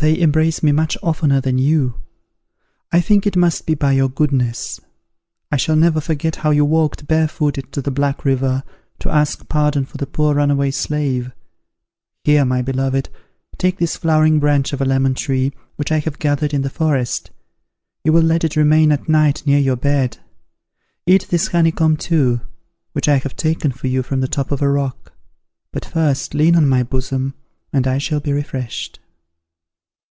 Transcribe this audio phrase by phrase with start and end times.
[0.00, 2.00] They embrace me much oftener than you.
[2.92, 4.80] I think it must be by your goodness.
[5.52, 8.64] I shall never forget how you walked bare footed to the Black River,
[8.98, 11.32] to ask pardon for the poor run away slave.
[12.24, 13.08] Here, my beloved,
[13.56, 17.30] take this flowering branch of a lemon tree, which I have gathered in the forest:
[18.02, 20.18] you will let it remain at night near your bed.
[21.06, 22.40] Eat this honey comb too,
[22.94, 25.12] which I have taken for you from the top of a rock.
[25.72, 27.34] But first lean on my bosom,
[27.72, 28.98] and I shall be refreshed."